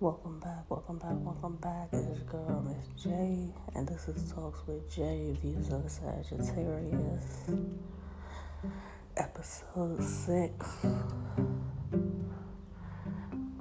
Welcome 0.00 0.38
back, 0.38 0.70
welcome 0.70 0.98
back, 0.98 1.14
welcome 1.14 1.56
back. 1.56 1.88
Um, 1.92 1.98
it's 1.98 2.06
your 2.06 2.26
girl, 2.30 2.62
Miss 2.62 3.02
J, 3.02 3.52
and 3.74 3.88
this 3.88 4.06
is 4.06 4.30
Talks 4.30 4.64
with 4.68 4.88
J, 4.94 5.36
Views 5.42 5.70
of 5.72 5.90
Sagittarius, 5.90 7.50
episode 9.16 10.00
6. 10.00 10.66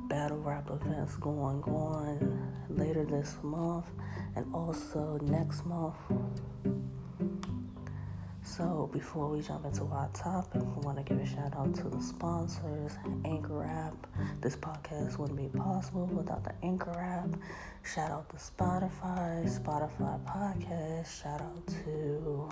Battle 0.07 0.37
rap 0.37 0.69
events 0.69 1.15
going 1.15 1.63
on 1.63 2.53
later 2.69 3.03
this 3.03 3.35
month 3.41 3.87
and 4.35 4.45
also 4.53 5.17
next 5.23 5.65
month. 5.65 5.95
So, 8.57 8.89
before 8.91 9.29
we 9.29 9.41
jump 9.41 9.65
into 9.65 9.83
our 9.83 10.09
topic, 10.15 10.63
we 10.63 10.81
want 10.81 10.97
to 10.97 11.03
give 11.03 11.19
a 11.19 11.25
shout 11.27 11.55
out 11.55 11.75
to 11.75 11.89
the 11.89 12.01
sponsors, 12.01 12.93
Anchor 13.23 13.63
app. 13.63 14.07
This 14.41 14.55
podcast 14.55 15.19
wouldn't 15.19 15.37
be 15.37 15.59
possible 15.59 16.07
without 16.07 16.43
the 16.43 16.55
Anchor 16.63 16.89
app. 16.89 17.39
Shout 17.83 18.09
out 18.09 18.27
to 18.31 18.37
Spotify, 18.37 19.45
Spotify 19.47 20.19
podcast. 20.25 21.21
Shout 21.21 21.39
out 21.39 21.67
to 21.67 22.49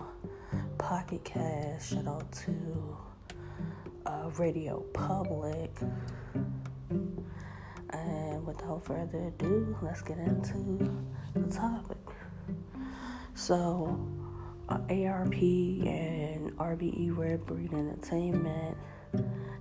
Pocket 0.78 1.24
Cast. 1.24 1.90
Shout 1.90 2.06
out 2.06 2.32
to 2.34 2.98
uh, 4.06 4.30
Radio 4.38 4.82
Public. 4.94 5.76
And 7.90 8.46
without 8.46 8.86
further 8.86 9.30
ado, 9.30 9.76
let's 9.82 10.04
get 10.04 10.20
into 10.20 11.04
the 11.34 11.52
topic. 11.52 11.98
So, 13.34 14.25
ARP 14.70 15.36
and 15.36 16.58
RBE 16.58 17.16
Rare 17.16 17.38
Breed 17.38 17.72
Entertainment 17.74 18.76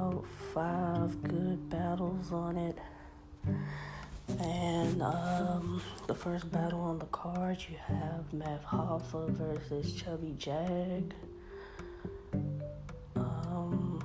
about 0.00 0.24
five 0.54 1.22
good 1.24 1.68
battles 1.68 2.32
on 2.32 2.56
it. 2.56 2.78
And 4.38 5.02
um, 5.02 5.82
the 6.06 6.14
first 6.14 6.50
battle 6.50 6.80
on 6.80 6.98
the 6.98 7.06
card, 7.06 7.58
you 7.68 7.76
have 7.86 8.32
Math 8.32 8.64
Hoffa 8.64 9.28
versus 9.30 9.92
Chubby 9.92 10.34
Jag. 10.38 11.12
Um, 13.16 14.02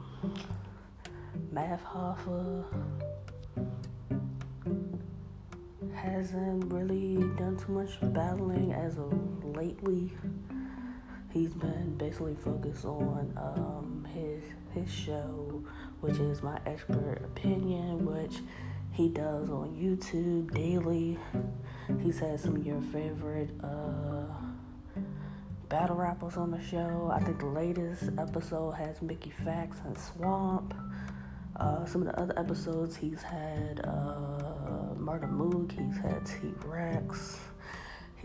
Math 1.52 1.84
Hoffa 1.86 2.66
hasn't 5.94 6.74
really 6.74 7.16
done 7.38 7.58
too 7.58 7.72
much 7.72 7.92
battling 8.14 8.74
as 8.74 8.98
of 8.98 9.46
lately. 9.56 10.12
He's 11.36 11.54
been 11.54 11.96
basically 11.98 12.36
focused 12.36 12.86
on 12.86 13.34
um, 13.36 14.08
his 14.14 14.42
his 14.74 14.90
show, 14.90 15.62
which 16.00 16.16
is 16.16 16.42
my 16.42 16.58
expert 16.66 17.22
opinion, 17.26 18.06
which 18.06 18.38
he 18.94 19.10
does 19.10 19.50
on 19.50 19.76
YouTube 19.76 20.54
daily. 20.54 21.20
He's 22.02 22.20
had 22.20 22.40
some 22.40 22.56
of 22.56 22.66
your 22.66 22.80
favorite 22.80 23.50
uh, 23.62 24.24
battle 25.68 25.98
rappers 25.98 26.38
on 26.38 26.52
the 26.52 26.62
show. 26.62 27.12
I 27.14 27.20
think 27.20 27.40
the 27.40 27.48
latest 27.48 28.12
episode 28.18 28.72
has 28.72 29.02
Mickey 29.02 29.34
Factz 29.44 29.84
and 29.86 29.98
Swamp. 29.98 30.74
Uh, 31.58 31.86
some 31.86 32.02
of 32.02 32.08
the 32.08 32.18
other 32.18 32.40
episodes 32.40 32.96
he's 32.96 33.22
had 33.22 33.82
uh, 33.84 34.94
Murda 34.98 35.30
Mook, 35.30 35.74
he's 35.74 35.98
had 35.98 36.26
T 36.26 36.54
Rex, 36.66 37.40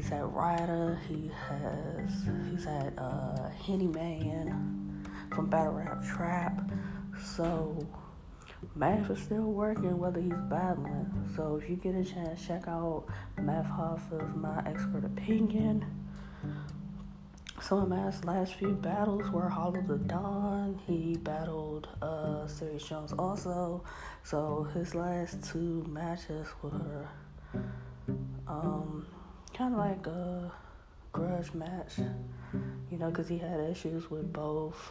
he's 0.00 0.08
had 0.08 0.34
Ryder, 0.34 0.98
he 1.08 1.30
has 1.48 2.10
he's 2.50 2.64
had 2.64 2.94
uh, 2.96 3.50
Henny 3.50 3.86
Man 3.86 5.06
from 5.34 5.50
Battle 5.50 5.74
Rap 5.74 6.02
Trap. 6.02 6.70
So 7.22 7.86
Math 8.74 9.10
is 9.10 9.20
still 9.20 9.52
working 9.52 9.98
whether 9.98 10.20
he's 10.20 10.32
battling. 10.48 11.06
So 11.36 11.60
if 11.62 11.68
you 11.68 11.76
get 11.76 11.94
a 11.94 12.04
chance, 12.04 12.46
check 12.46 12.66
out 12.66 13.04
Math 13.38 13.66
Hoffa's 13.66 14.34
My 14.34 14.62
Expert 14.64 15.04
Opinion. 15.04 15.84
Some 17.60 17.82
of 17.82 17.88
Math's 17.90 18.24
last 18.24 18.54
few 18.54 18.72
battles 18.72 19.30
were 19.30 19.50
Hollow 19.50 19.82
the 19.86 19.98
Don. 19.98 20.80
He 20.86 21.16
battled 21.16 21.88
uh, 22.00 22.46
Serius 22.46 22.88
Jones 22.88 23.12
also. 23.18 23.84
So 24.22 24.66
his 24.72 24.94
last 24.94 25.44
two 25.44 25.84
matches 25.86 26.46
were 26.62 27.06
um, 28.48 29.06
kind 29.60 29.74
of 29.74 29.78
like 29.78 30.06
a 30.06 30.50
grudge 31.12 31.52
match, 31.52 31.98
you 32.90 32.96
know, 32.96 33.10
because 33.10 33.28
he 33.28 33.36
had 33.36 33.60
issues 33.60 34.10
with 34.10 34.32
both. 34.32 34.90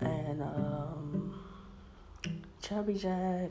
And 0.00 0.40
um, 0.42 1.38
Chubby 2.62 2.94
Jag, 2.94 3.50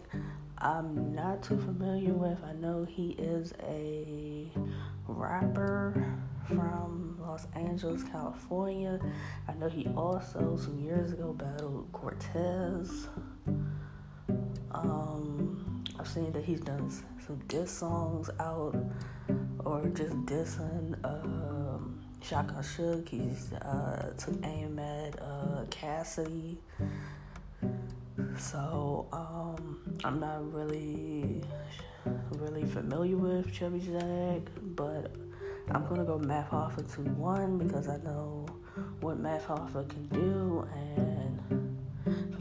I'm 0.58 1.14
not 1.14 1.44
too 1.44 1.60
familiar 1.60 2.14
with. 2.14 2.44
I 2.44 2.54
know 2.54 2.84
he 2.84 3.12
is 3.12 3.54
a 3.62 4.48
rapper 5.08 6.04
from 6.48 7.20
Los 7.22 7.46
Angeles, 7.54 8.02
California. 8.12 9.00
I 9.48 9.54
know 9.54 9.70
he 9.70 9.86
also 9.96 10.58
some 10.58 10.80
years 10.80 11.12
ago 11.12 11.32
battled 11.34 11.88
Cortez. 11.94 13.08
Um, 14.72 15.84
I've 16.00 16.08
seen 16.08 16.32
that 16.32 16.44
he's 16.44 16.62
done 16.62 16.90
some 16.90 17.40
diss 17.48 17.70
songs 17.70 18.32
out 18.40 18.74
or 19.70 19.88
just 19.90 20.16
dissing 20.26 20.96
um, 21.06 22.00
Shaka 22.22 22.64
Shook. 22.64 23.10
He's 23.10 23.54
uh, 23.54 24.14
took 24.18 24.44
aim 24.44 24.80
at 24.80 25.22
uh, 25.22 25.66
Cassidy. 25.70 26.58
So 28.38 29.08
um, 29.14 29.80
I'm 30.04 30.20
not 30.20 30.52
really 30.54 31.44
really 32.32 32.66
familiar 32.66 33.18
with 33.18 33.54
Chubby 33.54 33.80
Jag, 33.80 34.50
but 34.76 35.12
I'm 35.72 35.86
gonna 35.88 36.04
go 36.04 36.18
Math 36.18 36.50
Hoffa 36.50 36.84
2-1 36.96 37.60
because 37.60 37.88
I 37.88 37.98
know 37.98 38.48
what 39.02 39.20
Math 39.20 39.48
Hoffa 39.48 39.88
can 39.88 40.08
do 40.08 40.68
and 40.74 41.09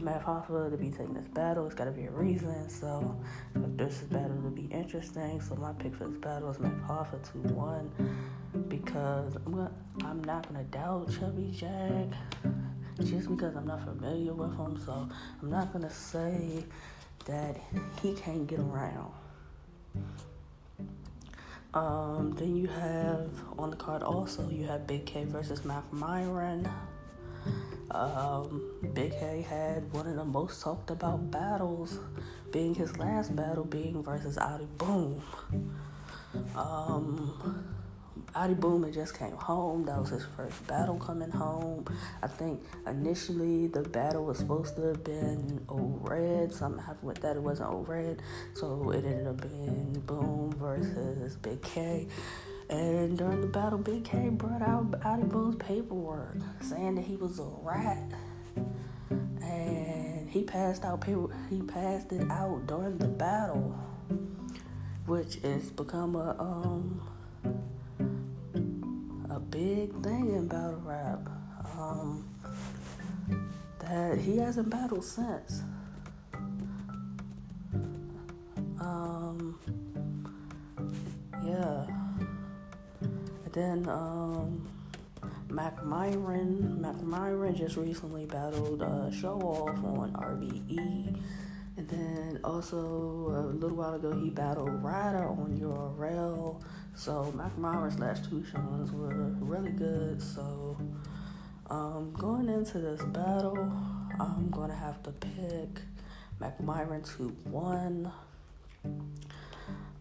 Math 0.01 0.23
Hoffa 0.23 0.69
to 0.71 0.77
be 0.77 0.89
taking 0.89 1.13
this 1.13 1.27
battle, 1.27 1.65
it's 1.65 1.75
gotta 1.75 1.91
be 1.91 2.05
a 2.05 2.11
reason. 2.11 2.69
So 2.69 3.17
this 3.55 3.99
battle 4.03 4.41
to 4.43 4.49
be 4.49 4.67
interesting, 4.71 5.41
so 5.41 5.55
my 5.55 5.73
pick 5.73 5.95
for 5.95 6.07
this 6.07 6.17
battle 6.17 6.49
is 6.49 6.59
Math 6.59 6.81
Hoffa 6.87 7.19
2-1 7.33 7.89
because 8.67 9.35
I'm 9.45 9.53
gonna, 9.53 9.71
I'm 10.03 10.23
not 10.23 10.47
gonna 10.47 10.63
doubt 10.65 11.11
Chubby 11.19 11.51
Jag 11.51 12.15
just 13.03 13.29
because 13.29 13.55
I'm 13.55 13.67
not 13.67 13.83
familiar 13.83 14.33
with 14.33 14.55
him. 14.57 14.81
So 14.85 15.07
I'm 15.41 15.49
not 15.49 15.71
gonna 15.71 15.89
say 15.89 16.65
that 17.25 17.57
he 18.01 18.13
can't 18.13 18.47
get 18.47 18.59
around. 18.59 19.11
Um, 21.73 22.33
then 22.35 22.55
you 22.55 22.67
have 22.67 23.29
on 23.59 23.69
the 23.69 23.75
card 23.75 24.01
also 24.01 24.49
you 24.49 24.65
have 24.65 24.87
Big 24.87 25.05
K 25.05 25.25
versus 25.25 25.63
Mac 25.63 25.83
Myron. 25.93 26.67
Um, 27.91 28.71
Big 28.93 29.11
K 29.11 29.45
had 29.47 29.91
one 29.91 30.05
of 30.07 30.15
the 30.15 30.25
most 30.25 30.61
talked 30.61 30.91
about 30.91 31.31
battles, 31.31 31.99
being 32.51 32.75
his 32.75 32.97
last 32.97 33.35
battle 33.35 33.63
being 33.63 34.03
versus 34.03 34.37
Adi 34.37 34.67
Boom. 34.77 35.21
Um, 36.55 37.65
Adi 38.35 38.53
Boom 38.53 38.83
had 38.83 38.93
just 38.93 39.17
came 39.17 39.35
home. 39.35 39.85
That 39.85 39.99
was 39.99 40.09
his 40.09 40.25
first 40.37 40.65
battle 40.67 40.99
coming 40.99 41.31
home. 41.31 41.85
I 42.21 42.27
think 42.27 42.61
initially 42.85 43.67
the 43.67 43.81
battle 43.81 44.25
was 44.25 44.37
supposed 44.37 44.75
to 44.75 44.83
have 44.83 45.03
been 45.03 45.65
O-Red. 45.67 46.53
Something 46.53 46.83
happened 46.83 47.07
with 47.07 47.21
that. 47.21 47.37
It 47.37 47.41
wasn't 47.41 47.69
O-Red. 47.69 48.21
So 48.53 48.91
it 48.91 49.03
ended 49.03 49.27
up 49.27 49.41
being 49.41 50.03
Boom 50.05 50.53
versus 50.59 51.35
Big 51.37 51.61
K. 51.63 52.07
And 52.69 53.17
during 53.17 53.41
the 53.41 53.47
battle, 53.47 53.79
Big 53.79 54.03
K 54.03 54.29
brought 54.29 54.61
out 54.61 54.93
Adi 55.03 55.23
Boom's 55.23 55.55
paperwork 55.55 56.37
saying 56.61 56.95
that 56.95 57.05
he 57.05 57.15
was 57.15 57.39
a 57.39 57.47
rat. 57.63 58.11
And 59.41 60.29
he 60.29 60.43
passed 60.43 60.85
out 60.85 61.01
paper 61.01 61.35
he 61.49 61.61
passed 61.63 62.11
it 62.11 62.29
out 62.29 62.67
during 62.67 62.97
the 62.99 63.07
battle. 63.07 63.75
Which 65.07 65.35
has 65.37 65.71
become 65.71 66.15
a 66.15 66.35
um 66.39 67.01
a 69.31 69.39
big 69.39 69.91
thing 70.03 70.33
in 70.35 70.47
battle 70.47 70.81
rap. 70.83 71.27
Um, 71.77 72.29
that 73.79 74.19
he 74.19 74.37
hasn't 74.37 74.69
battled 74.69 75.05
since. 75.05 75.63
Then 83.59 83.89
um, 83.89 84.67
Mac 85.49 85.83
Myron. 85.83 86.81
Mac 86.81 87.01
Myron 87.01 87.55
just 87.55 87.75
recently 87.75 88.25
battled 88.25 88.81
uh, 88.81 89.11
Show 89.11 89.39
Off 89.41 89.83
on 89.83 90.13
RBE. 90.13 91.17
And 91.77 91.87
then 91.87 92.39
also 92.43 92.77
a 92.77 93.53
little 93.53 93.77
while 93.77 93.93
ago, 93.93 94.11
he 94.11 94.29
battled 94.29 94.83
Ryder 94.83 95.27
on 95.27 95.57
URL. 95.61 96.61
So 96.95 97.31
Mac 97.35 97.57
Myron's 97.57 97.99
last 97.99 98.29
two 98.29 98.45
shows 98.45 98.91
were 98.91 99.35
really 99.39 99.71
good. 99.71 100.21
So 100.21 100.77
um, 101.69 102.13
going 102.17 102.49
into 102.49 102.79
this 102.79 103.01
battle, 103.03 103.71
I'm 104.19 104.49
to 104.69 104.75
have 104.75 105.01
to 105.03 105.11
pick 105.11 105.81
Mac 106.39 106.61
Myron 106.61 107.03
to 107.17 107.29
one. 107.43 108.11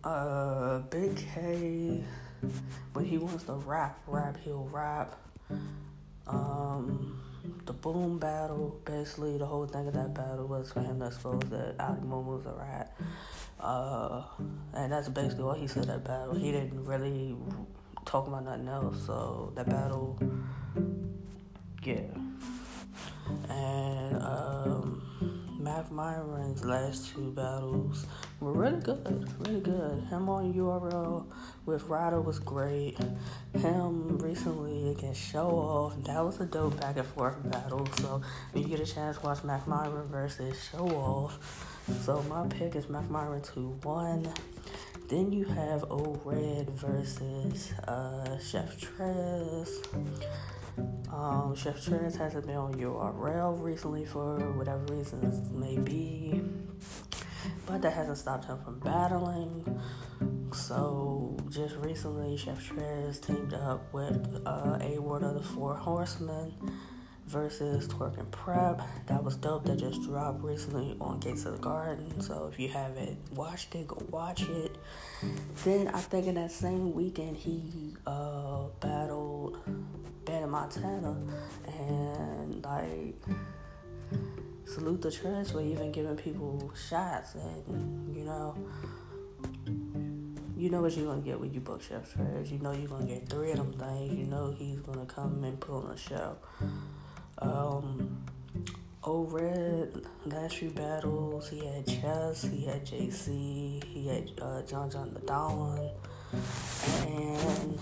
Uh, 0.04 0.78
Big 0.90 1.16
K, 1.16 2.02
when 2.92 3.04
he 3.04 3.18
wants 3.18 3.44
to 3.44 3.54
rap, 3.54 3.98
rap, 4.06 4.36
he'll 4.44 4.68
rap. 4.72 5.16
Um, 6.26 7.22
the 7.64 7.72
boom 7.72 8.18
battle, 8.18 8.80
basically 8.84 9.38
the 9.38 9.46
whole 9.46 9.66
thing 9.66 9.86
of 9.88 9.94
that 9.94 10.14
battle 10.14 10.46
was 10.46 10.72
for 10.72 10.80
him 10.80 11.00
to 11.00 11.06
expose 11.06 11.42
that 11.50 11.74
Ali 11.80 12.00
was 12.00 12.46
a 12.46 12.52
rat. 12.52 12.96
Uh, 13.60 14.22
and 14.74 14.92
that's 14.92 15.08
basically 15.08 15.44
all 15.44 15.54
he 15.54 15.66
said 15.66 15.84
that 15.84 16.04
battle. 16.04 16.34
He 16.34 16.52
didn't 16.52 16.84
really 16.84 17.36
talk 18.04 18.26
about 18.26 18.44
nothing 18.44 18.68
else. 18.68 19.04
So 19.06 19.52
that 19.56 19.68
battle, 19.68 20.18
yeah. 21.82 22.00
And 23.48 24.16
um, 24.22 25.58
Mac 25.58 25.90
Myron's 25.90 26.64
last 26.64 27.12
two 27.14 27.32
battles 27.32 28.06
were 28.40 28.52
really 28.52 28.80
good, 28.80 29.28
really 29.40 29.60
good. 29.60 30.04
Him 30.10 30.28
on 30.28 30.54
URL 30.54 31.26
with 31.66 31.84
Ryder 31.84 32.20
was 32.20 32.38
great. 32.38 32.96
Him 33.54 34.18
recently 34.18 34.90
against 34.90 35.20
Show 35.20 35.48
Off, 35.48 36.02
that 36.04 36.24
was 36.24 36.40
a 36.40 36.46
dope 36.46 36.80
back 36.80 36.96
and 36.96 37.06
forth 37.06 37.36
battle. 37.50 37.86
So 37.98 38.22
when 38.52 38.62
you 38.62 38.68
get 38.68 38.80
a 38.80 38.92
chance, 38.92 39.22
watch 39.22 39.42
Mac 39.44 39.66
Myron 39.66 40.06
versus 40.08 40.56
Show 40.70 40.88
Off. 40.88 41.84
So 42.04 42.22
my 42.24 42.46
pick 42.46 42.76
is 42.76 42.88
Mac 42.88 43.08
Myron 43.10 43.42
2 43.42 43.78
1. 43.82 44.28
Then 45.08 45.32
you 45.32 45.46
have 45.46 45.84
O 45.90 46.20
Red 46.24 46.70
versus 46.70 47.72
uh, 47.88 48.38
Chef 48.38 48.78
Trez. 48.78 49.68
Um, 51.10 51.56
Chef 51.56 51.84
Trez 51.84 52.16
hasn't 52.16 52.46
been 52.46 52.56
on 52.56 52.74
URL 52.74 53.60
recently 53.60 54.04
for 54.04 54.36
whatever 54.52 54.84
reasons 54.92 55.50
may 55.50 55.78
be, 55.78 56.42
but 57.68 57.82
that 57.82 57.92
hasn't 57.92 58.16
stopped 58.16 58.46
him 58.46 58.58
from 58.64 58.78
battling. 58.80 59.80
So 60.52 61.36
just 61.50 61.76
recently, 61.76 62.36
Chef 62.38 62.66
Trez 62.66 63.20
teamed 63.20 63.52
up 63.52 63.92
with 63.92 64.42
uh, 64.46 64.78
A 64.80 64.98
Ward 64.98 65.22
of 65.22 65.34
the 65.34 65.42
Four 65.42 65.74
Horsemen 65.74 66.54
versus 67.26 67.86
Twork 67.86 68.16
and 68.18 68.30
Prep. 68.30 68.80
That 69.06 69.22
was 69.22 69.36
dope. 69.36 69.66
That 69.66 69.78
just 69.78 70.02
dropped 70.02 70.42
recently 70.42 70.96
on 70.98 71.20
Gates 71.20 71.44
of 71.44 71.52
the 71.52 71.58
Garden. 71.58 72.20
So 72.22 72.48
if 72.50 72.58
you 72.58 72.68
haven't 72.68 73.18
watched 73.32 73.74
it, 73.74 73.86
go 73.86 74.02
watch 74.10 74.42
it. 74.48 74.78
Then 75.64 75.88
I 75.88 76.00
think 76.00 76.26
in 76.26 76.36
that 76.36 76.50
same 76.50 76.94
weekend 76.94 77.36
he 77.36 77.94
uh, 78.06 78.68
battled 78.80 79.58
Ben 80.24 80.48
Montana 80.48 81.16
and 81.66 82.64
like 82.64 83.16
salute 84.68 85.00
the 85.00 85.10
church 85.10 85.50
for 85.50 85.62
even 85.62 85.90
giving 85.90 86.16
people 86.16 86.70
shots 86.88 87.34
and 87.34 88.14
you 88.14 88.24
know 88.24 88.54
you 90.58 90.68
know 90.68 90.82
what 90.82 90.96
you're 90.96 91.06
gonna 91.06 91.22
get 91.22 91.38
when 91.38 91.52
you 91.54 91.60
book 91.60 91.80
Chef 91.80 92.12
Trez. 92.12 92.50
You 92.50 92.58
know 92.58 92.72
you're 92.72 92.88
gonna 92.88 93.06
get 93.06 93.28
three 93.28 93.52
of 93.52 93.58
them 93.58 93.72
things. 93.74 94.18
You 94.18 94.26
know 94.26 94.50
he's 94.58 94.80
gonna 94.80 95.06
come 95.06 95.44
and 95.44 95.58
put 95.60 95.84
on 95.84 95.92
a 95.92 95.96
show. 95.96 96.36
Um, 97.38 98.24
O 99.04 99.22
Red, 99.22 100.04
last 100.26 100.56
few 100.56 100.70
battles, 100.70 101.48
he 101.48 101.64
had 101.64 101.86
Chess, 101.86 102.42
he 102.42 102.64
had 102.64 102.84
JC, 102.84 103.84
he 103.84 104.08
had 104.08 104.32
uh, 104.42 104.62
John 104.62 104.90
John 104.90 105.14
the 105.14 105.20
Don, 105.20 105.90
and 107.06 107.78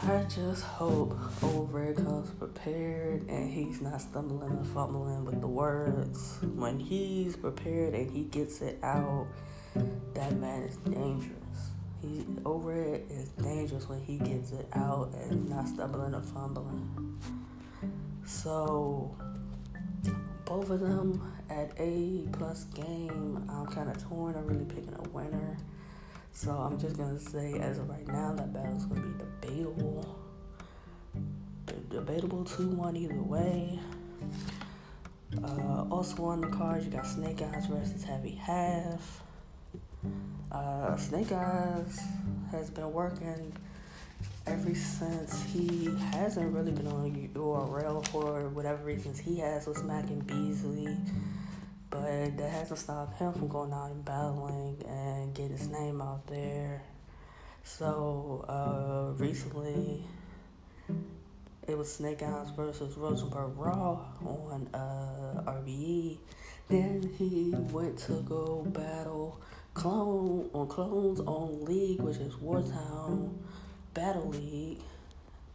I 0.00 0.24
just 0.28 0.62
hope 0.62 1.18
O 1.42 1.68
Red 1.72 1.96
comes 1.96 2.30
prepared 2.30 3.28
and 3.28 3.50
he's 3.50 3.80
not 3.80 4.00
stumbling 4.00 4.50
and 4.50 4.66
fumbling 4.68 5.24
with 5.24 5.40
the 5.40 5.48
words. 5.48 6.38
When 6.54 6.78
he's 6.78 7.36
prepared 7.36 7.94
and 7.94 8.08
he 8.08 8.22
gets 8.24 8.62
it 8.62 8.78
out, 8.84 9.26
that 10.14 10.36
man 10.36 10.62
is 10.62 10.76
dangerous. 10.76 11.72
He 12.00 12.24
O 12.46 12.58
Red 12.58 13.02
is 13.10 13.30
dangerous 13.30 13.88
when 13.88 14.00
he 14.00 14.18
gets 14.18 14.52
it 14.52 14.68
out 14.72 15.12
and 15.14 15.48
not 15.50 15.66
stumbling 15.66 16.14
or 16.14 16.22
fumbling. 16.22 17.18
So 18.24 19.16
both 20.44 20.70
of 20.70 20.78
them 20.78 21.20
at 21.50 21.72
A 21.78 22.28
plus 22.32 22.64
game, 22.64 23.44
I'm 23.50 23.66
kind 23.66 23.90
of 23.90 24.00
torn. 24.08 24.36
I'm 24.36 24.46
really 24.46 24.64
picking 24.64 24.94
a 24.94 25.08
winner. 25.08 25.58
So 26.32 26.52
I'm 26.52 26.78
just 26.78 26.96
gonna 26.96 27.18
say, 27.18 27.54
as 27.58 27.78
of 27.78 27.88
right 27.88 28.06
now, 28.06 28.34
that 28.34 28.52
battle's 28.52 28.86
gonna 28.86 29.00
be 29.00 29.24
debatable. 29.40 30.18
Debatable 31.90 32.44
two 32.44 32.68
one 32.68 32.96
either 32.96 33.22
way. 33.22 33.78
Uh, 35.42 35.84
also 35.90 36.24
on 36.24 36.40
the 36.40 36.48
cards, 36.48 36.84
you 36.84 36.90
got 36.90 37.06
Snake 37.06 37.42
Eyes 37.42 37.66
versus 37.66 38.02
Heavy 38.02 38.34
Half. 38.34 39.22
Uh, 40.50 40.96
Snake 40.96 41.32
Eyes 41.32 42.00
has 42.50 42.70
been 42.70 42.92
working 42.92 43.52
ever 44.46 44.74
since 44.74 45.42
he 45.42 45.90
hasn't 46.12 46.54
really 46.54 46.72
been 46.72 46.86
on 46.86 47.30
URL 47.34 48.06
for 48.08 48.48
whatever 48.48 48.84
reasons 48.84 49.18
he 49.18 49.38
has 49.38 49.66
with 49.66 49.76
Smack 49.76 50.04
and 50.04 50.26
Beasley. 50.26 50.96
But 51.90 52.36
that 52.36 52.50
hasn't 52.50 52.78
stopped 52.78 53.18
him 53.18 53.32
from 53.32 53.48
going 53.48 53.72
out 53.72 53.90
and 53.90 54.04
battling 54.04 54.82
and 54.86 55.34
getting 55.34 55.56
his 55.56 55.68
name 55.68 56.02
out 56.02 56.26
there. 56.26 56.82
So 57.64 58.44
uh, 58.48 59.22
recently, 59.22 60.02
it 61.66 61.76
was 61.76 61.92
Snake 61.92 62.22
Eyes 62.22 62.50
versus 62.56 62.96
Rosenberg 62.96 63.56
Raw 63.56 64.00
on 64.24 64.68
uh, 64.74 65.42
RBE. 65.50 66.18
Then 66.68 67.10
he 67.18 67.54
went 67.72 67.98
to 68.00 68.20
go 68.28 68.64
battle 68.68 69.40
Clone 69.78 70.50
on 70.52 70.66
Clone's 70.66 71.20
own 71.20 71.64
league, 71.64 72.00
which 72.00 72.16
is 72.16 72.34
Wartown 72.34 73.32
Battle 73.94 74.28
League, 74.28 74.80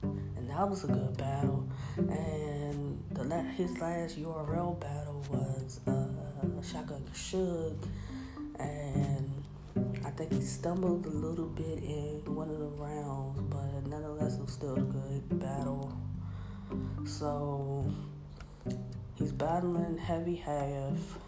and 0.02 0.50
that 0.50 0.70
was 0.70 0.86
a 0.86 0.88
good 0.88 1.18
battle. 1.18 1.68
And 1.98 3.04
the 3.12 3.42
his 3.58 3.78
last 3.80 4.18
URL 4.18 4.80
battle 4.80 5.25
was 5.30 5.82
uh, 5.88 6.12
Shotgun 6.84 7.04
Suge, 7.13 7.88
and 8.60 9.44
I 10.06 10.10
think 10.10 10.34
he 10.34 10.42
stumbled 10.42 11.06
a 11.06 11.10
little 11.10 11.46
bit 11.46 11.80
in 11.82 12.22
one 12.25 12.50
of 12.50 12.60
the 12.60 12.66
rounds, 12.66 13.40
but 13.50 13.88
nonetheless, 13.88 14.36
it 14.36 14.42
was 14.42 14.52
still 14.52 14.75
a 14.75 14.82
good 14.82 15.40
battle. 15.40 15.98
So 17.06 17.90
he's 19.16 19.32
battling 19.32 19.98
Heavy 19.98 20.36
Half. 20.36 21.20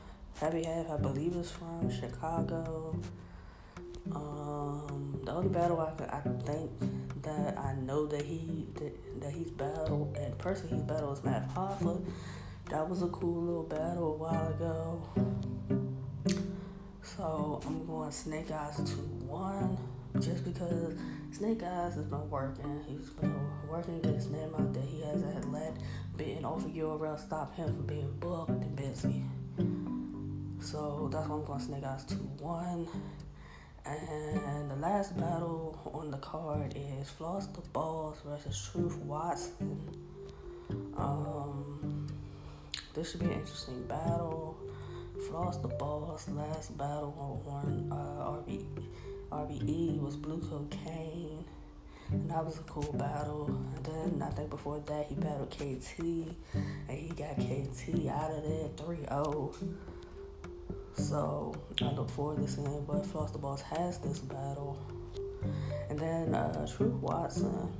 Heavy 0.42 0.64
Half, 0.64 0.90
I 0.90 0.98
believe, 0.98 1.36
is 1.36 1.52
from 1.52 1.90
Chicago. 1.90 3.00
Um, 4.12 5.22
the 5.24 5.32
only 5.32 5.50
battle 5.50 5.80
I, 5.80 6.18
I 6.18 6.20
think 6.20 6.72
that 7.24 7.58
I 7.58 7.76
know 7.76 8.06
that 8.08 8.22
he 8.24 8.68
that, 8.76 9.22
that 9.22 9.32
he's 9.32 9.52
battled 9.52 10.16
and 10.18 10.38
person 10.38 10.68
he's 10.68 10.84
battled 10.84 11.18
is 11.18 11.24
Math 11.24 11.56
Hoffa. 11.56 12.04
That 12.70 12.90
was 12.90 13.04
a 13.04 13.08
cool 13.08 13.44
little 13.44 13.64
battle 13.64 14.14
a 14.14 14.18
while 14.18 14.48
ago. 14.50 15.02
So 17.04 17.62
I'm 17.66 17.86
going 17.86 18.12
Snake 18.12 18.52
Eyes 18.52 18.78
to 18.78 18.98
one 19.28 19.78
just 20.20 20.44
because 20.44 20.96
Snake 21.32 21.62
Eyes 21.64 21.96
has 21.96 22.06
been 22.06 22.30
working. 22.30 22.84
He's 22.88 23.10
been 23.12 23.36
working 23.70 24.02
to 24.02 24.08
get 24.08 24.16
his 24.16 24.30
name 24.30 24.54
out 24.56 24.74
there. 24.74 24.84
He 24.84 25.02
hasn't 25.02 25.52
let 25.52 25.78
being 26.18 26.44
off 26.44 26.66
of 26.66 26.72
URL 26.72 27.20
stop 27.20 27.56
him 27.56 27.68
from 27.68 27.86
being 27.86 28.12
booked 28.20 28.50
and 28.50 28.76
busy. 28.76 29.24
So 30.60 31.10
that's 31.12 31.28
why 31.28 31.36
I'm 31.36 31.46
going 31.46 31.60
Snake 31.60 31.84
Eyes 31.84 32.04
to 32.06 32.16
one. 32.16 32.88
And 33.86 34.72
the 34.72 34.76
last 34.78 35.16
battle 35.16 35.80
on 35.94 36.10
the 36.10 36.18
card 36.18 36.74
is 36.76 37.10
Floss 37.10 37.46
the 37.48 37.62
Boss 37.62 38.18
versus 38.26 38.70
Truth 38.72 38.98
Watson. 38.98 39.80
Um, 40.98 41.45
this 42.96 43.12
should 43.12 43.20
be 43.20 43.26
an 43.26 43.34
interesting 43.34 43.84
battle. 43.84 44.58
Floss 45.28 45.58
the 45.58 45.68
Boss 45.68 46.30
last 46.30 46.78
battle 46.78 47.44
on 47.46 47.90
uh, 47.92 48.32
RB, 48.32 48.66
RBE 49.32 50.00
was 50.02 50.16
Blue 50.16 50.40
Cocaine. 50.40 51.44
And 52.12 52.30
that 52.30 52.46
was 52.46 52.60
a 52.60 52.64
cool 52.64 52.94
battle. 52.94 53.48
And 53.76 53.86
then 53.86 54.22
I 54.22 54.32
think 54.32 54.50
before 54.50 54.80
that 54.86 55.08
he 55.08 55.16
battled 55.16 55.50
KT 55.52 56.00
and 56.88 56.98
he 56.98 57.10
got 57.10 57.36
KT 57.36 58.08
out 58.08 58.32
of 58.32 58.44
there 58.44 58.70
3 58.78 58.98
0. 58.98 59.54
So 60.94 61.54
I 61.82 61.92
look 61.92 62.10
forward 62.10 62.46
to 62.46 62.48
seeing 62.48 62.88
what 62.88 63.06
Floss 63.06 63.32
the 63.32 63.40
Boss 63.40 63.62
has 63.62 63.98
this 63.98 64.20
battle. 64.20 64.78
And 65.90 66.00
then 66.00 66.34
uh, 66.34 66.66
Truth 66.68 66.94
Watson. 66.94 67.74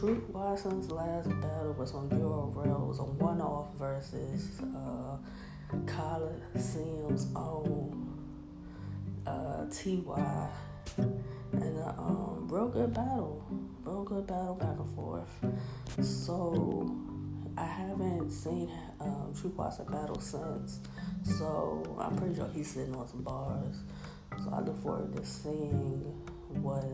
Truth 0.00 0.28
Watson's 0.30 0.90
last 0.90 1.28
battle 1.40 1.74
was 1.78 1.94
on 1.94 2.08
URL. 2.10 2.82
It 2.82 2.86
was 2.86 2.98
a 2.98 3.04
one-off 3.04 3.74
versus 3.78 4.60
uh, 4.60 5.16
Coliseum's 5.86 7.28
own 7.36 8.04
uh, 9.26 9.66
Ty, 9.70 10.48
and 10.96 11.78
a 11.78 11.94
um, 11.96 12.48
real 12.50 12.68
good 12.68 12.92
battle, 12.92 13.46
real 13.84 14.02
good 14.04 14.26
battle 14.26 14.54
back 14.54 14.76
and 14.78 14.94
forth. 14.96 16.04
So 16.04 16.96
I 17.56 17.64
haven't 17.64 18.30
seen 18.30 18.70
um, 19.00 19.32
Truth 19.38 19.54
Watson 19.54 19.86
battle 19.86 20.20
since, 20.20 20.80
so 21.38 21.96
I'm 22.00 22.16
pretty 22.16 22.34
sure 22.34 22.48
he's 22.52 22.70
sitting 22.70 22.94
on 22.96 23.06
some 23.06 23.22
bars. 23.22 23.76
So 24.42 24.50
I 24.52 24.60
look 24.60 24.82
forward 24.82 25.14
to 25.16 25.24
seeing 25.24 26.00
what 26.48 26.84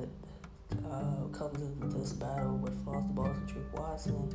uh, 0.90 1.26
comes 1.32 1.60
into 1.60 1.86
this 1.96 2.12
battle 2.12 2.56
with 2.58 2.82
Floss 2.84 3.06
the 3.06 3.12
Boss 3.12 3.36
and 3.36 3.48
Truth 3.48 3.72
Watson. 3.72 4.32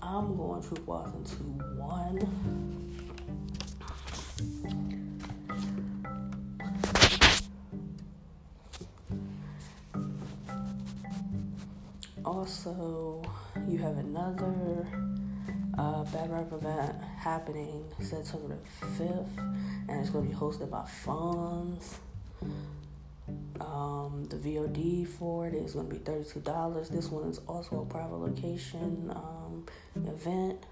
I'm 0.00 0.36
going 0.36 0.62
Truth 0.62 0.86
Watson 0.86 1.24
to 1.24 1.42
one. 1.76 2.98
Also, 12.24 13.22
you 13.68 13.78
have 13.78 13.96
another 13.98 14.86
uh, 15.78 16.04
Bad 16.04 16.30
Rap 16.30 16.52
event 16.52 17.02
happening 17.18 17.84
September 18.00 18.58
the 18.80 18.86
5th, 18.86 19.38
and 19.88 20.00
it's 20.00 20.10
going 20.10 20.28
to 20.28 20.30
be 20.30 20.38
hosted 20.38 20.70
by 20.70 20.84
Fonz. 21.04 21.96
Um, 23.60 24.26
the 24.28 24.36
VOD 24.36 25.06
for 25.06 25.46
it 25.46 25.54
is 25.54 25.74
going 25.74 25.88
to 25.88 25.94
be 25.94 26.00
$32. 26.00 26.88
This 26.90 27.10
one 27.10 27.28
is 27.28 27.40
also 27.48 27.80
a 27.80 27.84
private 27.84 28.16
location 28.16 29.12
um, 29.14 29.66
event. 29.96 30.64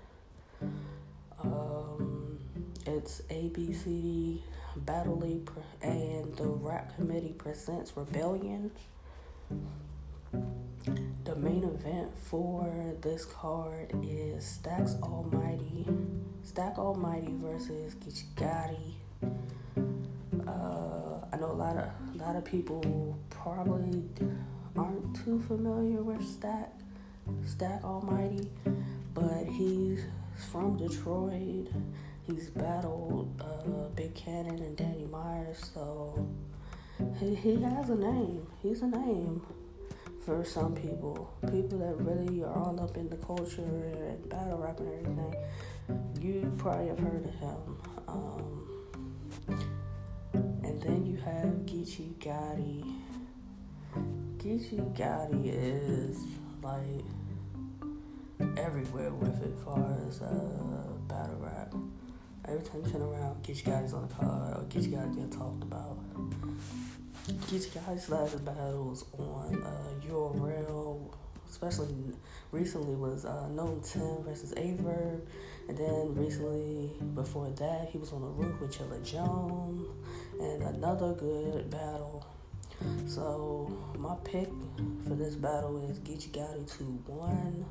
Um, 1.42 2.38
it's 2.86 3.22
ABCD 3.30 4.40
Battle 4.76 5.18
League 5.18 5.50
and 5.82 6.36
the 6.36 6.46
Rap 6.46 6.94
Committee 6.96 7.34
presents 7.36 7.96
Rebellion. 7.96 8.70
The 10.32 11.34
main 11.36 11.64
event 11.64 12.16
for 12.16 12.94
this 13.00 13.24
card 13.24 13.92
is 14.02 14.46
Stacks 14.46 14.96
Almighty, 15.02 15.86
Stack 16.42 16.78
Almighty 16.78 17.34
versus. 17.38 17.96
Uh, 18.40 19.26
I 21.36 21.38
know 21.38 21.50
a 21.50 21.52
lot 21.52 21.76
of 21.76 21.90
a 22.14 22.24
lot 22.24 22.34
of 22.34 22.46
people 22.46 23.18
probably 23.28 24.02
aren't 24.74 25.22
too 25.22 25.38
familiar 25.38 26.02
with 26.02 26.26
Stack 26.26 26.72
Stack 27.44 27.84
Almighty, 27.84 28.48
but 29.12 29.44
he's 29.44 30.06
from 30.50 30.78
Detroit. 30.78 31.68
He's 32.22 32.48
battled 32.48 33.38
uh, 33.38 33.88
Big 33.94 34.14
Cannon 34.14 34.60
and 34.60 34.78
Danny 34.78 35.04
Myers, 35.04 35.72
so 35.74 36.26
he, 37.20 37.34
he 37.34 37.60
has 37.60 37.90
a 37.90 37.96
name. 37.96 38.46
He's 38.62 38.80
a 38.80 38.86
name 38.86 39.42
for 40.24 40.42
some 40.42 40.74
people, 40.74 41.30
people 41.52 41.80
that 41.80 41.96
really 41.98 42.42
are 42.44 42.54
all 42.54 42.80
up 42.80 42.96
in 42.96 43.10
the 43.10 43.16
culture 43.16 43.60
and 43.60 44.26
battle 44.30 44.56
rap 44.56 44.80
and 44.80 44.88
everything, 44.88 45.34
you 46.18 46.50
probably 46.56 46.88
have 46.88 46.98
heard 46.98 47.26
of 47.26 47.34
him. 47.34 47.78
Um, 48.08 48.75
then 50.86 51.06
you 51.06 51.16
have 51.16 51.52
Geechee 51.66 52.14
Gotti. 52.20 52.84
Geechee 54.38 54.96
Gotti 54.96 55.50
is 55.52 56.18
like 56.62 57.04
everywhere 58.56 59.10
with 59.10 59.42
it 59.42 59.54
far 59.64 59.98
as 60.06 60.20
uh, 60.22 60.92
battle 61.08 61.36
rap. 61.40 61.74
Every 62.46 62.62
time 62.62 62.82
you 62.84 62.92
turn 62.92 63.02
around, 63.02 63.42
Geechee 63.42 63.64
Gotti's 63.64 63.92
on 63.92 64.06
the 64.06 64.14
card 64.14 64.56
or 64.56 64.62
Geechee 64.64 64.92
Gotti 64.92 65.14
getting 65.14 65.30
talked 65.30 65.64
about. 65.64 65.98
Geechee 67.26 67.70
Gotti's 67.70 68.08
last 68.08 68.44
battles 68.44 69.04
on 69.18 69.62
uh, 69.62 70.06
URL, 70.08 71.12
especially 71.50 71.94
recently, 72.52 72.94
was 72.94 73.24
uh, 73.24 73.48
NOME 73.48 73.80
10 73.80 74.24
versus 74.24 74.54
Aye 74.56 74.76
Verb. 74.80 75.26
And 75.68 75.76
then 75.76 76.14
recently, 76.14 76.92
before 77.14 77.50
that, 77.50 77.88
he 77.90 77.98
was 77.98 78.12
on 78.12 78.22
the 78.22 78.28
roof 78.28 78.60
with 78.60 78.76
Chilla 78.76 79.02
Jones. 79.04 79.88
And 80.40 80.62
another 80.62 81.12
good 81.14 81.70
battle. 81.70 82.26
So, 83.06 83.72
my 83.98 84.14
pick 84.24 84.48
for 85.08 85.14
this 85.14 85.34
battle 85.34 85.88
is 85.88 85.98
Geechee 86.00 86.30
Gotti 86.30 86.78
2 86.78 86.84
1. 87.06 87.64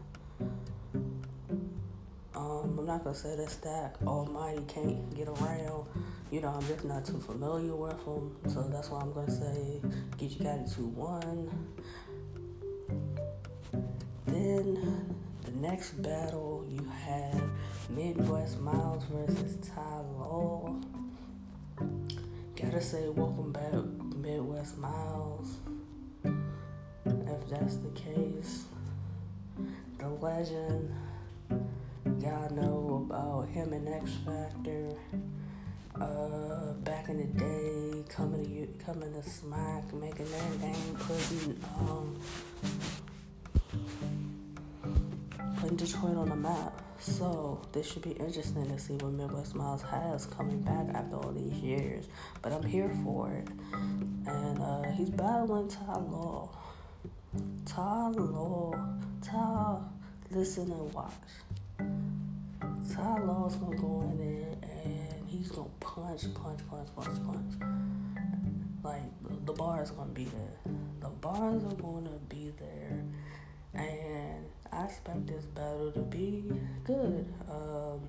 Um, 2.36 2.78
I'm 2.78 2.86
not 2.86 3.04
gonna 3.04 3.16
say 3.16 3.36
that 3.38 3.50
Stack 3.50 3.96
Almighty 4.06 4.62
can't 4.68 5.16
get 5.16 5.30
around. 5.30 5.88
You 6.32 6.42
know, 6.42 6.50
I'm 6.50 6.68
just 6.68 6.84
not 6.84 7.06
too 7.06 7.20
familiar 7.20 7.74
with 7.74 8.04
him, 8.06 8.36
so 8.48 8.64
that's 8.64 8.90
why 8.90 9.00
I'm 9.00 9.14
gonna 9.14 9.32
say 9.32 9.80
Geechee 10.18 10.42
Gotti 10.42 10.76
two 10.76 10.88
one. 10.88 11.50
Then 14.36 15.16
the 15.46 15.52
next 15.66 15.92
battle 16.04 16.68
you 16.70 16.86
have 17.06 17.42
Midwest 17.90 18.60
Miles 18.60 19.06
versus 19.06 19.56
Ty 19.66 20.00
Law. 20.20 20.76
Gotta 22.62 22.82
say 22.82 23.08
welcome 23.08 23.54
back 23.54 23.72
Midwest 24.18 24.78
Miles. 24.78 25.56
If 26.26 27.50
that's 27.50 27.78
the 27.78 27.92
case, 27.92 28.66
the 30.00 30.10
legend 30.10 30.94
y'all 32.20 32.54
know 32.54 33.08
about 33.08 33.48
him 33.48 33.72
and 33.72 33.88
X 33.88 34.12
Factor. 34.26 34.90
Uh, 35.98 36.74
back 36.84 37.08
in 37.08 37.20
the 37.20 37.40
day, 37.40 38.04
coming 38.10 38.44
to 38.44 38.84
coming 38.84 39.14
to 39.14 39.24
Smack, 39.24 39.94
making 39.94 40.30
their 40.30 40.50
name, 40.60 40.96
putting 41.00 41.58
um, 41.80 42.20
putting 45.66 45.78
Detroit 45.78 46.16
on 46.16 46.30
the 46.30 46.36
map. 46.36 46.80
So 47.00 47.60
this 47.72 47.92
should 47.92 48.04
be 48.04 48.12
interesting 48.12 48.68
to 48.68 48.80
see 48.80 48.94
what 48.94 49.14
Midwest 49.14 49.56
Miles 49.56 49.82
has 49.82 50.28
coming 50.28 50.62
back 50.62 50.88
after 50.94 51.16
all 51.16 51.32
these 51.32 51.54
years. 51.54 52.06
But 52.44 52.54
I'm 52.54 52.64
here 52.64 52.92
for 53.04 53.32
it, 53.32 53.48
and 53.74 54.62
uh, 54.62 54.84
he's 54.92 55.10
battling 55.10 55.68
Ty 55.68 55.98
Law. 55.98 56.50
Ty 57.66 58.10
Law, 58.10 58.74
Ty, 59.24 59.78
listen 60.30 60.72
and 60.72 60.94
watch. 60.94 61.12
Ty 62.94 63.20
Law's 63.24 63.56
gonna 63.56 63.76
go 63.76 64.02
in 64.02 64.18
there 64.18 64.70
and 64.72 65.28
he's 65.28 65.50
gonna 65.50 65.68
punch, 65.80 66.32
punch, 66.36 66.60
punch, 66.70 66.90
punch, 66.96 67.26
punch. 67.26 67.54
Like 68.84 69.02
the 69.46 69.54
bars 69.54 69.90
gonna 69.92 70.12
be 70.12 70.26
there. 70.26 70.76
The 71.02 71.10
bars 71.10 71.64
are 71.64 71.76
gonna 71.76 72.20
be 72.30 72.54
there, 72.60 73.04
and 73.74 74.25
I 74.76 74.86
expect 74.86 75.28
this 75.28 75.46
battle 75.46 75.92
to 75.94 76.02
be 76.02 76.44
good. 76.84 77.26
Um, 77.50 78.02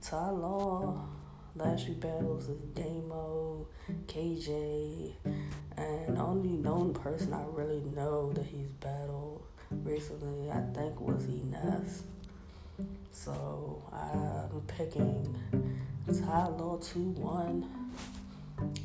Ty 0.00 0.30
Law 0.30 1.06
last 1.56 1.84
few 1.84 1.94
battles 1.94 2.48
is 2.48 2.60
Damo, 2.74 3.66
KJ, 4.06 5.12
and 5.76 6.18
only 6.18 6.50
known 6.50 6.94
person 6.94 7.34
I 7.34 7.42
really 7.52 7.82
know 7.94 8.32
that 8.32 8.46
he's 8.46 8.70
battled 8.80 9.42
recently 9.70 10.50
I 10.50 10.62
think 10.74 10.98
was 11.00 11.26
Enes. 11.26 12.02
So 13.12 13.82
I'm 13.92 14.60
picking 14.62 15.36
Ty 16.06 16.48
Law 16.48 16.78
2 16.78 16.98
1. 16.98 17.66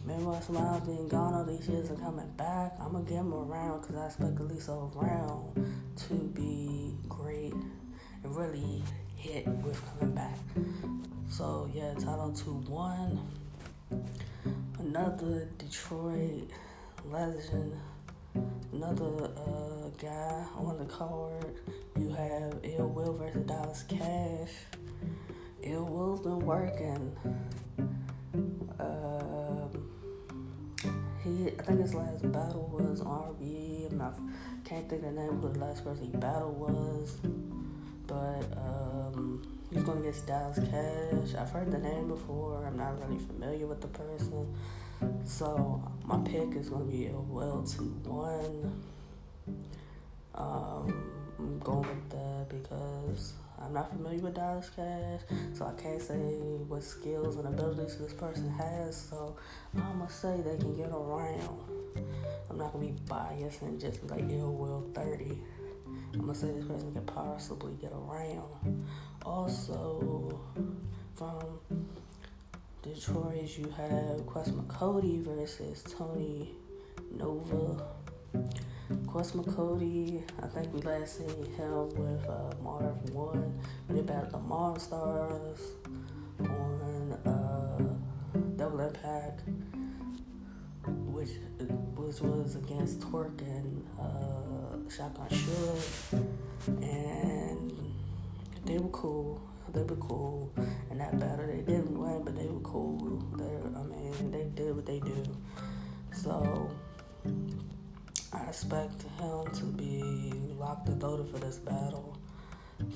Remember 0.05 0.39
Smiles 0.41 0.85
being 0.85 1.07
gone 1.07 1.33
all 1.33 1.45
these 1.45 1.67
years 1.67 1.89
and 1.89 2.01
coming 2.01 2.29
back. 2.37 2.73
I'm 2.79 2.91
gonna 2.91 3.05
get 3.05 3.19
him 3.19 3.33
around 3.33 3.81
because 3.81 3.95
I 3.95 4.05
expect 4.05 4.39
at 4.39 4.47
least 4.47 4.67
a 4.67 4.73
round 4.73 5.64
to 5.95 6.13
be 6.13 6.95
great 7.07 7.53
and 7.53 8.35
really 8.35 8.83
hit 9.15 9.47
with 9.47 9.81
coming 9.99 10.15
back. 10.15 10.37
So 11.29 11.69
yeah, 11.73 11.93
title 11.93 12.33
2 12.33 12.51
1. 12.69 13.19
Another 14.79 15.49
Detroit 15.57 16.49
legend 17.09 17.73
Another 18.73 19.31
uh, 19.37 19.89
guy 20.01 20.45
on 20.57 20.77
the 20.77 20.85
card, 20.85 21.55
you 21.97 22.09
have 22.09 22.59
Ill 22.63 22.89
Will 22.89 23.13
versus 23.13 23.47
Dallas 23.47 23.83
Cash. 23.87 24.51
Ill 25.63 25.85
Will's 25.85 26.19
been 26.19 26.39
working. 26.39 27.15
Um, 28.77 29.69
he, 31.25 31.47
I 31.47 31.63
think 31.63 31.81
his 31.81 31.93
last 31.95 32.31
battle 32.31 32.69
was 32.71 33.01
RB. 33.01 33.91
Not, 33.91 34.17
can't 34.63 34.87
think 34.87 35.03
of 35.03 35.15
the 35.15 35.21
name 35.21 35.43
of 35.43 35.53
the 35.53 35.59
last 35.59 35.83
person 35.83 36.09
he 36.11 36.17
battled 36.17 36.57
was, 36.57 37.17
but 38.05 38.45
um, 38.57 39.59
he's 39.71 39.83
going 39.83 39.99
against 39.99 40.27
Dallas 40.27 40.59
Cash. 40.59 41.35
I've 41.35 41.49
heard 41.49 41.71
the 41.71 41.79
name 41.79 42.07
before. 42.07 42.63
I'm 42.65 42.77
not 42.77 43.01
really 43.01 43.19
familiar 43.19 43.65
with 43.65 43.81
the 43.81 43.87
person. 43.87 44.55
So 45.25 45.83
my 46.05 46.19
pick 46.19 46.55
is 46.55 46.69
gonna 46.69 46.85
be 46.85 47.07
a 47.07 47.17
well 47.17 47.63
to 47.63 47.81
one. 48.05 48.83
Um, 50.35 51.11
I'm 51.39 51.59
going 51.59 51.87
with 51.87 52.09
that 52.11 52.49
because 52.49 53.33
I'm 53.61 53.73
not 53.73 53.89
familiar 53.89 54.19
with 54.19 54.35
Dallas 54.35 54.69
Cash, 54.75 55.21
so 55.53 55.65
I 55.65 55.81
can't 55.81 56.01
say 56.01 56.15
what 56.67 56.83
skills 56.83 57.37
and 57.37 57.47
abilities 57.47 57.97
this 57.97 58.13
person 58.13 58.49
has. 58.49 58.95
So 59.09 59.37
I'm 59.75 59.99
gonna 59.99 60.09
say 60.09 60.41
they 60.41 60.57
can 60.57 60.75
get 60.75 60.89
around. 60.89 61.59
I'm 62.49 62.57
not 62.57 62.73
gonna 62.73 62.85
be 62.85 62.95
biased 63.07 63.61
and 63.61 63.79
just 63.79 64.03
like 64.09 64.23
ill 64.29 64.53
will 64.53 64.89
30. 64.93 65.39
I'm 66.13 66.21
gonna 66.21 66.35
say 66.35 66.51
this 66.51 66.65
person 66.65 66.93
can 66.93 67.05
possibly 67.05 67.73
get 67.81 67.91
around. 67.91 68.85
Also, 69.25 70.39
from 71.15 71.59
Detroit, 72.83 73.57
you 73.57 73.73
have 73.75 74.25
Quest 74.25 74.55
McCody 74.55 75.23
versus 75.23 75.83
Tony 75.83 76.51
Nova. 77.11 77.83
Quest 79.07 79.35
McCody, 79.35 80.21
I 80.43 80.47
think 80.47 80.71
we 80.71 80.79
last 80.81 81.17
seen 81.17 81.45
him 81.57 81.89
with 81.89 82.29
uh, 82.29 82.51
Marv 82.61 83.09
One 83.09 83.59
when 83.87 83.97
they 83.97 84.03
battled 84.03 84.31
the 84.31 84.37
Monstars 84.37 85.59
on 86.39 87.13
uh, 87.25 88.47
Double 88.57 88.81
Impact, 88.81 89.41
which 90.85 91.29
which 91.95 92.21
was 92.21 92.55
against 92.57 92.99
Twork 92.99 93.41
and 93.41 93.83
uh, 93.99 94.87
Shotgun 94.87 95.29
Suge, 95.29 96.23
and 96.83 97.71
they 98.65 98.77
were 98.77 98.89
cool. 98.89 99.41
They 99.73 99.81
were 99.81 99.95
cool 99.95 100.53
in 100.91 100.99
that 100.99 101.19
battle. 101.19 101.47
They 101.47 101.61
didn't 101.61 101.97
win, 101.97 102.23
but 102.23 102.35
they 102.35 102.45
were 102.45 102.59
cool. 102.59 103.23
They, 103.35 103.79
I 103.79 103.83
mean, 103.83 104.31
they 104.31 104.43
did 104.53 104.75
what 104.75 104.85
they 104.85 104.99
do. 104.99 105.23
So 106.13 106.69
I 108.35 108.49
expect 108.49 109.03
him 109.17 109.45
to 109.53 109.63
be 109.63 110.33
locked 110.59 110.89
and 110.89 111.01
loaded 111.01 111.31
for 111.31 111.39
this 111.39 111.57
battle. 111.57 112.17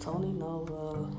Tony 0.02 0.34
Nova, 0.34 1.10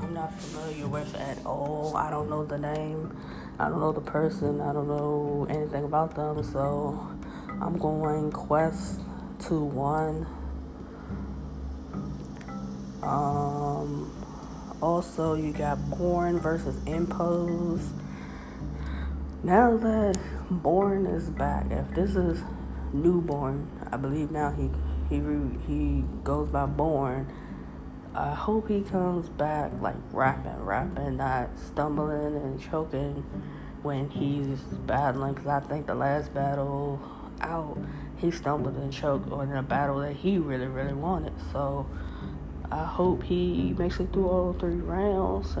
I'm 0.00 0.14
not 0.14 0.32
familiar 0.40 0.86
with 0.86 1.14
at 1.16 1.44
all. 1.44 1.94
I 1.96 2.10
don't 2.10 2.30
know 2.30 2.46
the 2.46 2.56
name. 2.56 3.14
I 3.58 3.68
don't 3.68 3.80
know 3.80 3.92
the 3.92 4.00
person. 4.00 4.62
I 4.62 4.72
don't 4.72 4.88
know 4.88 5.46
anything 5.50 5.84
about 5.84 6.14
them. 6.14 6.42
So 6.42 7.06
I'm 7.60 7.76
going 7.76 8.32
Quest 8.32 9.00
2 9.40 9.60
1. 9.62 10.26
Um, 13.02 14.10
also, 14.80 15.34
you 15.34 15.52
got 15.52 15.78
Born 15.90 16.40
versus 16.40 16.76
Impose. 16.86 17.86
Now 19.42 19.76
that 19.76 20.18
Born 20.48 21.04
is 21.04 21.28
back, 21.28 21.70
if 21.70 21.94
this 21.94 22.16
is 22.16 22.42
newborn. 22.94 23.68
I 23.90 23.96
believe 23.96 24.30
now 24.30 24.50
he 24.52 24.70
he 25.10 25.20
he 25.66 26.04
goes 26.22 26.48
by 26.48 26.66
born. 26.66 27.30
I 28.14 28.32
hope 28.32 28.68
he 28.68 28.82
comes 28.82 29.28
back 29.28 29.72
like 29.80 29.96
rapping, 30.12 30.64
rapping, 30.64 31.16
not 31.16 31.50
stumbling 31.58 32.36
and 32.36 32.60
choking 32.60 33.24
when 33.82 34.08
he's 34.08 34.60
battling. 34.86 35.34
Cause 35.34 35.46
I 35.46 35.60
think 35.60 35.86
the 35.86 35.96
last 35.96 36.32
battle 36.32 37.00
out, 37.40 37.76
he 38.16 38.30
stumbled 38.30 38.76
and 38.76 38.92
choked 38.92 39.30
on 39.32 39.52
a 39.52 39.62
battle 39.62 39.98
that 39.98 40.14
he 40.14 40.38
really, 40.38 40.68
really 40.68 40.94
wanted. 40.94 41.32
So 41.52 41.86
I 42.70 42.84
hope 42.84 43.24
he 43.24 43.74
makes 43.76 43.98
it 43.98 44.12
through 44.12 44.28
all 44.28 44.52
three 44.52 44.76
rounds. 44.76 45.56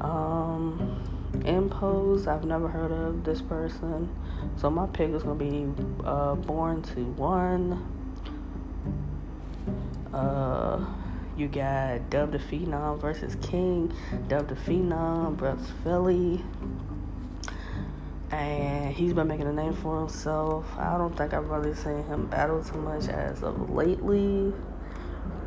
Um, 0.00 1.02
Impose, 1.44 2.26
I've 2.26 2.44
never 2.44 2.68
heard 2.68 2.90
of 2.90 3.24
this 3.24 3.42
person. 3.42 4.08
So 4.56 4.70
my 4.70 4.86
pick 4.86 5.10
is 5.10 5.22
gonna 5.22 5.34
be 5.34 5.66
uh, 6.04 6.36
Born 6.36 6.82
to 6.82 7.04
One. 7.04 7.90
Uh, 10.12 10.84
you 11.36 11.48
got 11.48 12.08
Dub 12.10 12.30
the 12.30 12.38
Phenom 12.38 13.00
versus 13.00 13.36
King. 13.42 13.92
Dub 14.28 14.48
the 14.48 14.54
Phenom 14.54 15.36
versus 15.36 15.72
Philly. 15.82 16.44
And 18.30 18.94
he's 18.94 19.12
been 19.12 19.26
making 19.28 19.46
a 19.46 19.52
name 19.52 19.74
for 19.74 20.00
himself. 20.00 20.66
I 20.78 20.96
don't 20.96 21.16
think 21.16 21.34
I've 21.34 21.48
really 21.50 21.74
seen 21.74 22.04
him 22.04 22.26
battle 22.26 22.62
too 22.62 22.78
much 22.78 23.08
as 23.08 23.42
of 23.42 23.70
lately. 23.70 24.52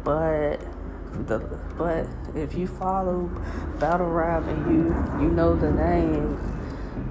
But 0.03 0.59
the 1.25 1.39
but 1.77 2.05
if 2.35 2.53
you 2.55 2.67
follow 2.67 3.29
battle 3.79 4.07
rap 4.07 4.43
and 4.43 4.65
you 4.67 5.25
you 5.25 5.31
know 5.31 5.55
the 5.55 5.71
name 5.71 6.56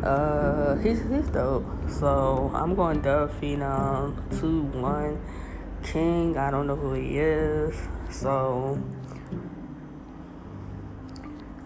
uh, 0.03 0.77
he's 0.77 1.01
he's 1.11 1.29
dope. 1.29 1.65
So 1.89 2.51
I'm 2.55 2.75
going 2.75 3.01
Dub 3.01 3.31
Phenom 3.41 4.41
two 4.41 4.63
one 4.63 5.21
King. 5.83 6.37
I 6.37 6.51
don't 6.51 6.67
know 6.67 6.77
who 6.77 6.95
he 6.95 7.19
is, 7.19 7.75
so 8.11 8.81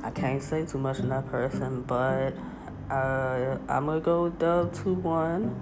I 0.03 0.11
can't 0.11 0.43
say 0.43 0.65
too 0.67 0.79
much 0.79 1.01
on 1.01 1.09
that 1.11 1.29
person. 1.29 1.83
But 1.83 2.35
uh, 2.91 3.59
I'm 3.69 3.87
gonna 3.87 4.01
go 4.01 4.29
Dub 4.31 4.73
two 4.75 4.95
one, 4.95 5.61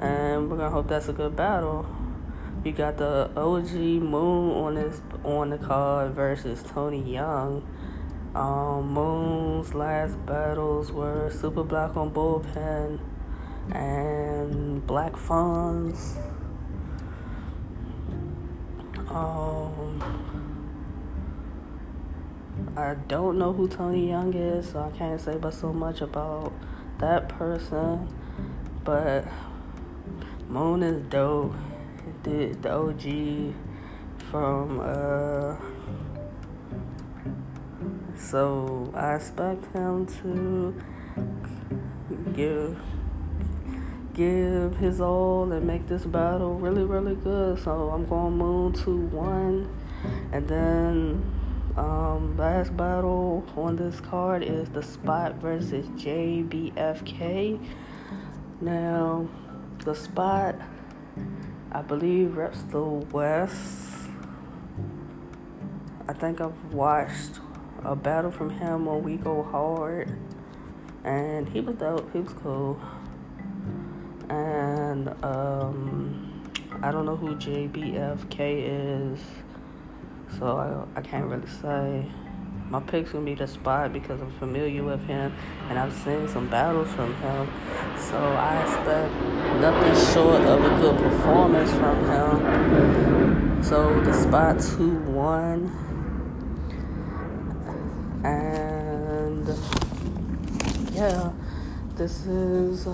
and 0.00 0.50
we're 0.50 0.56
gonna 0.56 0.70
hope 0.70 0.88
that's 0.88 1.08
a 1.08 1.12
good 1.12 1.36
battle. 1.36 1.86
You 2.64 2.72
got 2.72 2.98
the 2.98 3.30
OG 3.36 3.72
Moon 3.72 4.50
on 4.52 4.74
this 4.74 5.00
on 5.24 5.50
the 5.50 5.58
card 5.58 6.12
versus 6.12 6.62
Tony 6.62 7.02
Young. 7.02 7.66
Um, 8.34 8.92
Moon's 8.92 9.74
last 9.74 10.14
battles 10.24 10.92
were 10.92 11.30
Super 11.30 11.64
Black 11.64 11.96
on 11.96 12.12
Bullpen 12.12 13.00
and 13.72 14.86
Black 14.86 15.16
Funds. 15.16 16.16
Um, 19.08 20.00
I 22.76 22.94
don't 23.08 23.36
know 23.36 23.52
who 23.52 23.66
Tony 23.66 24.08
Young 24.08 24.32
is, 24.32 24.70
so 24.70 24.78
I 24.78 24.96
can't 24.96 25.20
say 25.20 25.36
but 25.36 25.52
so 25.52 25.72
much 25.72 26.00
about 26.00 26.52
that 26.98 27.28
person. 27.28 28.08
But 28.84 29.24
Moon 30.48 30.84
is 30.84 31.02
dope. 31.10 31.54
The, 32.22 32.56
the 32.60 32.70
OG 32.70 33.54
from 34.30 34.78
uh 34.80 35.56
so 38.30 38.92
I 38.94 39.16
expect 39.16 39.64
him 39.74 40.06
to 40.22 40.74
give 42.32 42.78
give 44.14 44.76
his 44.76 45.00
all 45.00 45.50
and 45.50 45.66
make 45.66 45.88
this 45.88 46.04
battle 46.04 46.54
really 46.54 46.84
really 46.84 47.16
good. 47.16 47.58
So 47.58 47.90
I'm 47.90 48.06
going 48.06 48.36
Moon 48.36 48.72
to 48.84 48.96
one, 49.06 49.68
and 50.32 50.46
then 50.46 51.24
um, 51.76 52.36
last 52.36 52.76
battle 52.76 53.44
on 53.56 53.74
this 53.74 54.00
card 54.00 54.44
is 54.44 54.68
the 54.68 54.82
Spot 54.82 55.34
versus 55.36 55.86
JBFK. 55.88 57.58
Now 58.60 59.28
the 59.84 59.94
Spot, 59.94 60.54
I 61.72 61.82
believe, 61.82 62.36
reps 62.36 62.62
the 62.62 62.82
West. 62.82 64.08
I 66.06 66.12
think 66.12 66.40
I've 66.40 66.72
watched 66.72 67.40
a 67.84 67.96
battle 67.96 68.30
from 68.30 68.50
him 68.50 68.88
on 68.88 69.02
We 69.02 69.16
Go 69.16 69.42
Hard, 69.42 70.16
and 71.04 71.48
he 71.48 71.60
was 71.60 71.76
dope. 71.76 72.12
He 72.12 72.20
was 72.20 72.32
cool, 72.34 72.80
and 74.28 75.08
um, 75.24 76.42
I 76.82 76.90
don't 76.90 77.06
know 77.06 77.16
who 77.16 77.34
JBFK 77.36 79.12
is, 79.12 79.20
so 80.38 80.86
I, 80.94 80.98
I 80.98 81.02
can't 81.02 81.26
really 81.26 81.48
say. 81.48 82.06
My 82.68 82.78
pick's 82.78 83.10
gonna 83.10 83.24
be 83.24 83.34
the 83.34 83.48
spot 83.48 83.92
because 83.92 84.20
I'm 84.20 84.30
familiar 84.38 84.84
with 84.84 85.04
him 85.04 85.34
and 85.68 85.76
I've 85.76 85.92
seen 85.92 86.28
some 86.28 86.48
battles 86.48 86.88
from 86.92 87.12
him. 87.16 87.48
So 87.98 88.16
I 88.16 88.62
expect 88.62 89.12
nothing 89.60 90.14
short 90.14 90.42
of 90.42 90.64
a 90.64 90.80
good 90.80 90.96
performance 90.96 91.72
from 91.72 91.98
him. 92.08 93.64
So 93.64 94.00
the 94.02 94.12
spot 94.12 94.60
2 94.60 94.88
1 95.10 95.89
and 98.24 99.48
yeah, 100.92 101.30
this 101.96 102.26
is 102.26 102.86
uh, 102.86 102.90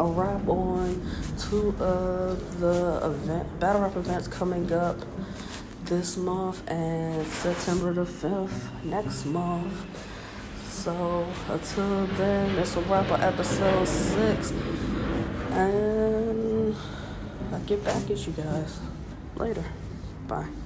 a 0.00 0.04
wrap 0.04 0.46
on 0.48 1.00
two 1.38 1.74
of 1.80 2.60
the 2.60 3.00
event 3.04 3.60
battle 3.60 3.82
rap 3.82 3.96
events 3.96 4.28
coming 4.28 4.72
up 4.72 4.96
this 5.84 6.16
month 6.16 6.62
and 6.70 7.26
September 7.26 7.92
the 7.92 8.04
5th 8.04 8.84
next 8.84 9.26
month. 9.26 9.72
So 10.70 11.26
until 11.48 12.06
then, 12.18 12.56
this 12.56 12.76
will 12.76 12.82
wrap 12.84 13.10
on 13.10 13.20
episode 13.22 13.86
six. 13.86 14.50
And 15.52 16.74
I'll 17.52 17.60
get 17.60 17.84
back 17.84 18.10
at 18.10 18.26
you 18.26 18.32
guys 18.32 18.80
later. 19.36 19.64
Bye. 20.26 20.63